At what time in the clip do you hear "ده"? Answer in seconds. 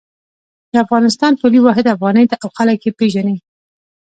2.31-2.35